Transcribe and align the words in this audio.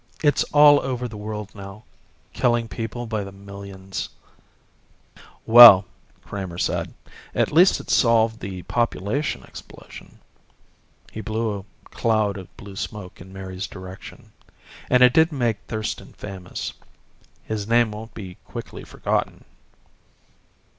It's 0.23 0.43
all 0.45 0.79
over 0.79 1.07
the 1.07 1.15
world 1.15 1.53
now 1.53 1.83
killing 2.33 2.67
people 2.67 3.05
by 3.05 3.23
the 3.23 3.31
millions." 3.31 4.09
"Well," 5.45 5.85
Kramer 6.25 6.57
said, 6.57 6.95
"at 7.35 7.51
least 7.51 7.79
it's 7.79 7.93
solved 7.93 8.39
the 8.39 8.63
population 8.63 9.43
explosion." 9.43 10.17
He 11.11 11.21
blew 11.21 11.59
a 11.59 11.87
cloud 11.91 12.35
of 12.37 12.57
blue 12.57 12.75
smoke 12.75 13.21
in 13.21 13.31
Mary's 13.31 13.67
direction. 13.67 14.31
"And 14.89 15.03
it 15.03 15.13
did 15.13 15.31
make 15.31 15.57
Thurston 15.67 16.13
famous. 16.13 16.73
His 17.43 17.67
name 17.67 17.91
won't 17.91 18.15
be 18.15 18.37
quickly 18.43 18.83
forgotten." 18.83 19.45